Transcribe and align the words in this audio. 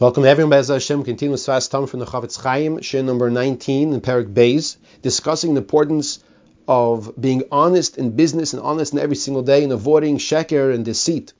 Welcome 0.00 0.24
everyone, 0.24 0.50
Bez 0.50 0.66
Hashem. 0.66 1.04
Continuous 1.04 1.46
fast 1.46 1.70
time 1.70 1.86
from 1.86 2.00
the 2.00 2.06
Chafetz 2.06 2.36
Chaim, 2.42 2.80
Shir 2.80 3.02
number 3.02 3.30
19 3.30 3.92
in 3.92 4.00
Perik 4.00 4.34
Beis, 4.34 4.76
discussing 5.02 5.54
the 5.54 5.60
importance 5.60 6.18
of 6.66 7.12
being 7.18 7.44
honest 7.52 7.96
in 7.96 8.10
business 8.10 8.54
and 8.54 8.60
honest 8.60 8.92
in 8.92 8.98
every 8.98 9.14
single 9.14 9.44
day 9.44 9.62
and 9.62 9.72
avoiding 9.72 10.18
sheker 10.18 10.74
and 10.74 10.84
deceit. 10.84 11.32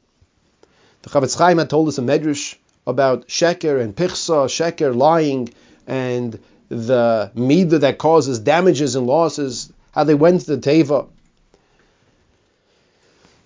The 1.02 1.10
Chafetz 1.10 1.36
Chaim 1.36 1.58
had 1.58 1.68
told 1.68 1.88
us 1.88 1.98
a 1.98 2.02
medrash 2.02 2.54
about 2.86 3.26
sheker 3.26 3.80
and 3.80 3.92
pichsa, 3.96 4.46
sheker, 4.46 4.94
lying, 4.94 5.48
and 5.88 6.38
the 6.68 7.32
midah 7.34 7.80
that 7.80 7.98
causes 7.98 8.38
damages 8.38 8.94
and 8.94 9.04
losses, 9.04 9.72
how 9.90 10.04
they 10.04 10.14
went 10.14 10.42
to 10.42 10.54
the 10.54 10.58
teva. 10.58 11.08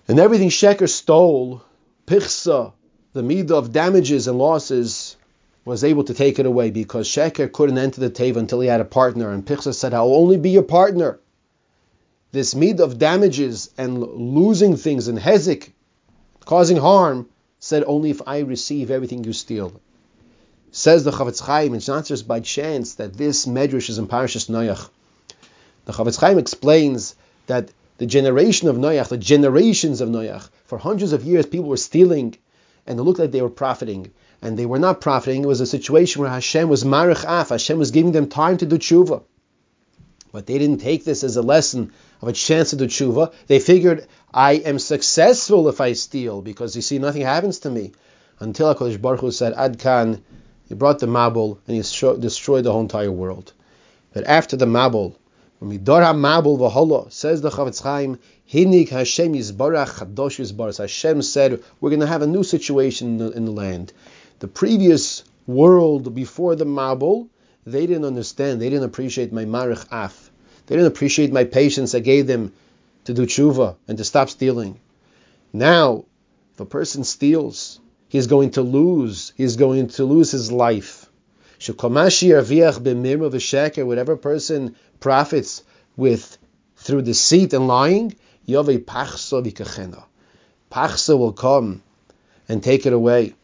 And 0.07 0.19
everything 0.19 0.49
sheker 0.49 0.87
stole, 0.87 1.63
pichsa, 2.05 2.73
the 3.13 3.21
midah 3.21 3.51
of 3.51 3.71
damages 3.71 4.27
and 4.27 4.37
losses 4.37 5.15
was 5.65 5.83
able 5.83 6.03
to 6.03 6.13
take 6.13 6.39
it 6.39 6.45
away 6.45 6.69
because 6.71 7.07
Sheker 7.07 7.51
couldn't 7.51 7.77
enter 7.77 8.01
the 8.01 8.09
Teva 8.09 8.37
until 8.37 8.59
he 8.59 8.67
had 8.67 8.81
a 8.81 8.85
partner. 8.85 9.31
And 9.31 9.45
Pichsa 9.45 9.73
said, 9.73 9.93
I'll 9.93 10.13
only 10.13 10.37
be 10.37 10.51
your 10.51 10.63
partner. 10.63 11.19
This 12.31 12.53
midah 12.53 12.81
of 12.81 12.99
damages 12.99 13.71
and 13.77 14.01
losing 14.01 14.77
things 14.77 15.07
and 15.07 15.17
Hezik, 15.17 15.71
causing 16.45 16.77
harm, 16.77 17.27
said 17.59 17.83
only 17.85 18.11
if 18.11 18.21
I 18.27 18.39
receive 18.39 18.91
everything 18.91 19.23
you 19.23 19.33
steal. 19.33 19.73
Says 20.71 21.03
the 21.03 21.11
Chafetz 21.11 21.41
Chaim, 21.41 21.73
it's 21.73 21.87
not 21.87 22.05
just 22.05 22.27
by 22.27 22.39
chance 22.39 22.95
that 22.95 23.15
this 23.15 23.47
medrash 23.47 23.89
is 23.89 23.97
in 23.97 24.07
Parashas 24.07 24.49
Noach. 24.49 24.89
The 25.85 25.93
Chafetz 25.93 26.19
Chaim 26.19 26.37
explains 26.37 27.15
that 27.47 27.69
the 27.97 28.05
generation 28.05 28.69
of 28.69 28.77
Noach, 28.77 29.09
the 29.09 29.17
generations 29.17 29.99
of 29.99 30.09
Noach, 30.09 30.47
for 30.65 30.77
hundreds 30.77 31.11
of 31.11 31.23
years 31.23 31.47
people 31.47 31.67
were 31.67 31.77
stealing 31.77 32.35
and 32.89 32.99
it 32.99 33.03
looked 33.03 33.19
like 33.19 33.31
they 33.31 33.41
were 33.41 33.49
profiting. 33.49 34.11
And 34.41 34.57
they 34.57 34.65
were 34.65 34.79
not 34.79 34.99
profiting. 34.99 35.43
It 35.43 35.47
was 35.47 35.61
a 35.61 35.67
situation 35.67 36.21
where 36.21 36.31
Hashem 36.31 36.67
was 36.67 36.83
marich 36.83 37.23
af. 37.23 37.49
Hashem 37.49 37.77
was 37.77 37.91
giving 37.91 38.13
them 38.13 38.27
time 38.27 38.57
to 38.57 38.65
do 38.65 38.79
tshuva. 38.79 39.21
But 40.31 40.47
they 40.47 40.57
didn't 40.57 40.79
take 40.79 41.05
this 41.05 41.23
as 41.23 41.37
a 41.37 41.43
lesson 41.43 41.91
of 42.21 42.27
a 42.27 42.33
chance 42.33 42.71
to 42.71 42.75
do 42.75 42.87
tshuva. 42.87 43.31
They 43.45 43.59
figured, 43.59 44.07
I 44.33 44.53
am 44.53 44.79
successful 44.79 45.69
if 45.69 45.79
I 45.79 45.93
steal, 45.93 46.41
because 46.41 46.75
you 46.75 46.81
see, 46.81 46.97
nothing 46.97 47.21
happens 47.21 47.59
to 47.59 47.69
me. 47.69 47.91
Until 48.39 48.73
HaKadosh 48.73 48.99
Baruch 48.99 49.19
Hu 49.21 49.31
said, 49.31 49.53
Ad 49.53 49.77
Khan, 49.77 50.23
he 50.67 50.73
brought 50.73 50.97
the 50.97 51.07
Mabul, 51.07 51.59
and 51.67 51.75
he 51.75 51.81
destroyed 51.81 52.63
the 52.63 52.71
whole 52.71 52.81
entire 52.81 53.11
world. 53.11 53.53
But 54.13 54.25
after 54.25 54.57
the 54.57 54.65
Mabul, 54.65 55.15
Midor 55.61 56.01
HaMabul 56.01 56.57
V'Holo, 56.57 57.11
says 57.11 57.41
the 57.41 57.49
Chafetz 57.49 57.81
Chaim, 57.81 58.17
Hinik 58.49 58.89
Hashem 58.89 59.33
Yisbarach 59.33 59.89
Chadosh 59.89 60.39
Yisbaras. 60.39 60.77
Hashem 60.77 61.21
said, 61.21 61.61
we're 61.81 61.89
going 61.89 61.99
to 61.99 62.07
have 62.07 62.21
a 62.21 62.27
new 62.27 62.43
situation 62.43 63.07
in 63.07 63.17
the, 63.17 63.31
in 63.31 63.43
the 63.43 63.51
land. 63.51 63.91
The 64.39 64.47
previous 64.47 65.23
world 65.47 66.15
before 66.15 66.55
the 66.55 66.65
Mabul, 66.65 67.27
they 67.65 67.85
didn't 67.87 68.05
understand. 68.05 68.61
They 68.61 68.69
didn't 68.69 68.85
appreciate 68.85 69.33
my 69.33 69.43
Marich 69.43 69.85
Af. 69.91 70.31
They 70.67 70.75
didn't 70.75 70.93
appreciate 70.93 71.33
my 71.33 71.43
patience 71.43 71.93
I 71.93 71.99
gave 71.99 72.25
them 72.25 72.53
to 73.03 73.13
do 73.13 73.25
tshuva 73.25 73.75
and 73.87 73.97
to 73.97 74.05
stop 74.05 74.29
stealing. 74.29 74.79
Now, 75.51 76.05
if 76.53 76.59
a 76.61 76.65
person 76.65 77.03
steals, 77.03 77.81
he's 78.07 78.27
going 78.27 78.51
to 78.51 78.61
lose. 78.61 79.33
He's 79.35 79.57
going 79.57 79.87
to 79.89 80.05
lose 80.05 80.31
his 80.31 80.51
life. 80.51 81.08
Whatever 83.85 84.17
person 84.17 84.75
profits 84.99 85.63
with 85.97 86.37
through 86.77 87.01
deceit 87.01 87.53
and 87.53 87.67
lying, 87.67 88.15
Yove 88.45 88.67
Pachsa 88.67 89.43
Vikachena. 89.43 90.03
Pachsa 90.71 91.17
will 91.17 91.33
come 91.33 91.83
and 92.47 92.63
take 92.63 92.85
it 92.85 92.93
away. 92.93 93.35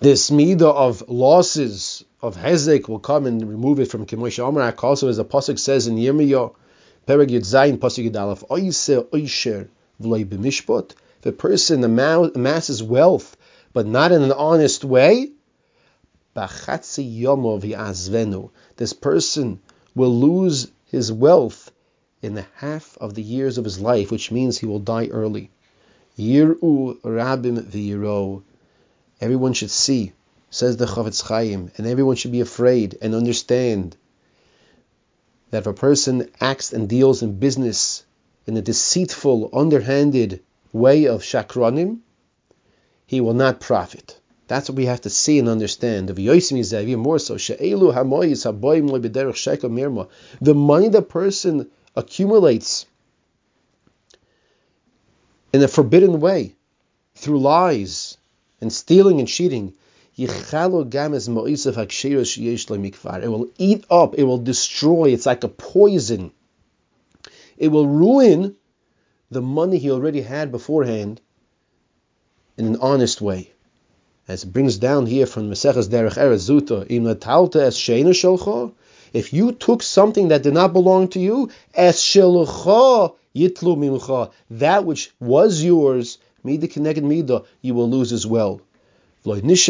This 0.00 0.30
midah 0.30 0.74
of 0.74 1.08
losses 1.08 2.04
of 2.22 2.36
Hezek 2.36 2.88
will 2.88 2.98
come 2.98 3.26
and 3.26 3.48
remove 3.48 3.80
it 3.80 3.90
from 3.90 4.06
Kemosh 4.06 4.42
Amrak. 4.42 4.82
Also, 4.82 5.08
as 5.08 5.18
the 5.18 5.24
pasuk 5.24 5.58
says 5.58 5.86
in 5.86 5.96
Yirmiyah, 5.96 6.54
Pereg 7.06 7.28
Yud 7.28 7.78
pasuk 7.78 8.10
Yudalef, 8.10 8.50
Oise 8.50 9.04
Oisher 9.12 9.68
V'loi 10.00 10.24
B'mishpot. 10.24 10.92
A 11.26 11.32
person 11.32 11.84
amasses 11.84 12.82
wealth 12.82 13.36
but 13.74 13.86
not 13.86 14.12
in 14.12 14.22
an 14.22 14.32
honest 14.32 14.84
way, 14.84 15.32
Bachatzi 16.34 17.20
Yomo 17.20 17.60
V'azvenu. 17.60 18.50
This 18.76 18.92
person 18.92 19.60
will 19.94 20.14
lose 20.18 20.70
his 20.86 21.12
wealth 21.12 21.70
in 22.22 22.34
the 22.34 22.46
half 22.56 22.98
of 23.00 23.14
the 23.14 23.22
years 23.22 23.56
of 23.56 23.64
his 23.64 23.78
life, 23.78 24.10
which 24.10 24.32
means 24.32 24.58
he 24.58 24.66
will 24.66 24.80
die 24.80 25.06
early. 25.06 25.50
Yir'u 26.18 27.00
rabim 27.02 27.62
v'yiro. 27.62 28.42
Everyone 29.20 29.52
should 29.52 29.70
see, 29.70 30.12
says 30.50 30.76
the 30.76 30.86
Chafetz 30.86 31.22
Chaim, 31.22 31.70
and 31.76 31.86
everyone 31.86 32.16
should 32.16 32.32
be 32.32 32.40
afraid 32.40 32.98
and 33.00 33.14
understand 33.14 33.96
that 35.50 35.58
if 35.58 35.66
a 35.68 35.72
person 35.72 36.28
acts 36.40 36.72
and 36.72 36.88
deals 36.88 37.22
in 37.22 37.38
business 37.38 38.04
in 38.46 38.56
a 38.56 38.62
deceitful, 38.62 39.50
underhanded 39.52 40.42
way 40.72 41.06
of 41.06 41.22
shakranim, 41.22 41.98
he 43.06 43.20
will 43.20 43.34
not 43.34 43.60
profit. 43.60 44.18
That's 44.46 44.68
what 44.68 44.76
we 44.76 44.86
have 44.86 45.00
to 45.02 45.10
see 45.10 45.38
and 45.38 45.48
understand. 45.48 46.08
The 46.08 46.14
money 50.54 50.88
the 50.88 51.02
person 51.02 51.70
accumulates 51.96 52.86
in 55.52 55.62
a 55.62 55.68
forbidden 55.68 56.20
way 56.20 56.54
through 57.14 57.40
lies 57.40 58.18
and 58.60 58.72
stealing 58.72 59.20
and 59.20 59.28
cheating. 59.28 59.72
It 60.16 60.28
will 63.28 63.50
eat 63.58 63.84
up, 63.90 64.14
it 64.14 64.24
will 64.24 64.38
destroy, 64.38 65.08
it's 65.08 65.26
like 65.26 65.42
a 65.42 65.48
poison. 65.48 66.32
It 67.56 67.68
will 67.68 67.88
ruin 67.88 68.56
the 69.30 69.40
money 69.40 69.78
he 69.78 69.90
already 69.90 70.20
had 70.20 70.52
beforehand 70.52 71.20
in 72.56 72.66
an 72.66 72.76
honest 72.76 73.20
way. 73.20 73.53
As 74.26 74.42
it 74.42 74.54
brings 74.54 74.78
down 74.78 75.04
here 75.04 75.26
from 75.26 75.50
Maseches 75.50 75.88
Derech 75.90 76.16
Eretz 76.16 76.48
Zuta, 76.48 76.86
es 77.60 77.76
shelcho, 77.76 78.72
if 79.12 79.34
you 79.34 79.52
took 79.52 79.82
something 79.82 80.28
that 80.28 80.42
did 80.42 80.54
not 80.54 80.72
belong 80.72 81.08
to 81.08 81.20
you, 81.20 81.50
es 81.74 82.00
shelcho 82.00 83.16
yitlu 83.36 83.76
mimcha, 83.76 84.30
that 84.48 84.86
which 84.86 85.12
was 85.20 85.62
yours, 85.62 86.16
mida 86.42 86.66
connected 86.66 87.04
mida, 87.04 87.42
you 87.60 87.74
will 87.74 87.90
lose 87.90 88.14
as 88.14 88.26
well. 88.26 88.62
What 89.24 89.42
does 89.42 89.68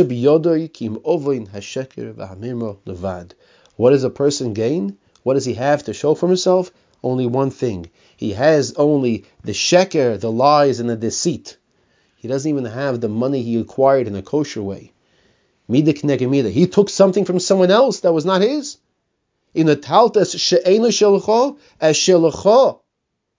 a 4.05 4.11
person 4.11 4.53
gain? 4.53 4.97
What 5.25 5.35
does 5.35 5.45
he 5.45 5.55
have 5.55 5.83
to 5.83 5.93
show 5.93 6.15
for 6.15 6.29
himself? 6.29 6.71
Only 7.03 7.27
one 7.27 7.51
thing. 7.51 7.91
He 8.17 8.35
has 8.35 8.73
only 8.75 9.25
the 9.43 9.53
sheker, 9.53 10.17
the 10.21 10.31
lies, 10.31 10.79
and 10.79 10.89
the 10.89 10.95
deceit. 10.97 11.57
He 12.25 12.29
doesn't 12.29 12.49
even 12.49 12.65
have 12.65 13.03
the 13.03 13.11
money 13.11 13.43
he 13.43 13.61
acquired 13.61 14.07
in 14.07 14.17
a 14.17 14.23
kosher 14.23 14.63
way. 14.63 14.93
He 15.69 16.67
took 16.67 16.89
something 16.89 17.27
from 17.27 17.39
someone 17.39 17.71
else 17.71 18.01
that 18.01 18.15
was 18.15 18.25
not 18.25 18.41
his. 18.41 18.79
In 19.53 19.67
the 19.67 19.77
Taltas 19.77 20.35
she'ena 20.35 20.89
shelcho 20.89 21.59
as 21.79 21.97
shelcho 21.97 22.79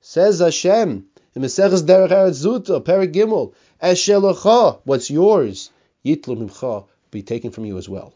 says 0.02 0.38
Hashem 0.38 1.08
in 1.34 1.42
Maseches 1.42 1.82
Derech 1.82 2.12
Eretz 2.12 2.46
Zuta 2.46 2.80
Gimel 3.12 3.54
as 3.82 3.98
shelcho 3.98 4.82
what's 4.84 5.10
yours 5.10 5.72
yitlu 6.06 6.38
mimcha 6.38 6.86
be 7.10 7.24
taken 7.24 7.50
from 7.50 7.66
you 7.66 7.80
as 7.80 7.90
well. 7.90 8.14